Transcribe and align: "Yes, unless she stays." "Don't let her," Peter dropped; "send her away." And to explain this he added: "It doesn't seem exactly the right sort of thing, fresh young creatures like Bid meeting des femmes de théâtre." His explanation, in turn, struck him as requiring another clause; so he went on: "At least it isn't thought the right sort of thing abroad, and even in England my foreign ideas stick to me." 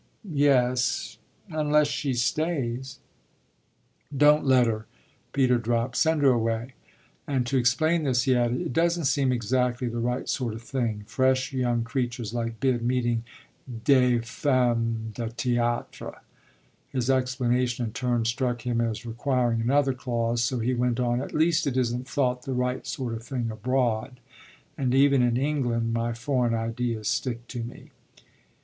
"Yes, 0.33 1.19
unless 1.49 1.85
she 1.87 2.15
stays." 2.15 2.97
"Don't 4.17 4.43
let 4.43 4.65
her," 4.65 4.87
Peter 5.31 5.59
dropped; 5.59 5.95
"send 5.95 6.23
her 6.23 6.31
away." 6.31 6.73
And 7.27 7.45
to 7.45 7.57
explain 7.57 8.01
this 8.01 8.23
he 8.23 8.35
added: 8.35 8.61
"It 8.61 8.73
doesn't 8.73 9.05
seem 9.05 9.31
exactly 9.31 9.87
the 9.87 9.99
right 9.99 10.27
sort 10.27 10.55
of 10.55 10.63
thing, 10.63 11.03
fresh 11.05 11.53
young 11.53 11.83
creatures 11.83 12.33
like 12.33 12.59
Bid 12.59 12.81
meeting 12.81 13.25
des 13.83 14.21
femmes 14.21 15.13
de 15.13 15.27
théâtre." 15.27 16.17
His 16.89 17.11
explanation, 17.11 17.85
in 17.85 17.91
turn, 17.93 18.25
struck 18.25 18.65
him 18.65 18.81
as 18.81 19.05
requiring 19.05 19.61
another 19.61 19.93
clause; 19.93 20.43
so 20.43 20.57
he 20.57 20.73
went 20.73 20.99
on: 20.99 21.21
"At 21.21 21.35
least 21.35 21.67
it 21.67 21.77
isn't 21.77 22.07
thought 22.07 22.41
the 22.41 22.53
right 22.53 22.87
sort 22.87 23.13
of 23.13 23.21
thing 23.21 23.51
abroad, 23.51 24.19
and 24.79 24.95
even 24.95 25.21
in 25.21 25.37
England 25.37 25.93
my 25.93 26.11
foreign 26.13 26.55
ideas 26.55 27.07
stick 27.07 27.45
to 27.49 27.61
me." 27.61 27.91